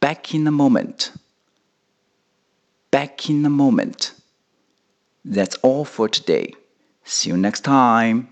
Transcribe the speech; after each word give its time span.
Back 0.01 0.37
in 0.37 0.47
a 0.47 0.51
moment，Back 0.51 3.33
in 3.33 3.45
a 3.45 3.49
moment。That's 3.49 5.57
all 5.61 5.85
for 5.85 6.09
today. 6.09 6.55
See 7.05 7.31
you 7.31 7.37
next 7.37 7.63
time. 7.63 8.32